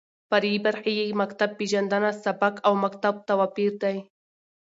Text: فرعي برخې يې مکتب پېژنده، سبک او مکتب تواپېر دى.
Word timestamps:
فرعي 0.29 0.59
برخې 0.65 0.91
يې 0.99 1.05
مکتب 1.21 1.49
پېژنده، 1.59 1.97
سبک 2.25 2.55
او 2.67 2.73
مکتب 2.83 3.15
تواپېر 3.27 3.73
دى. 3.83 3.97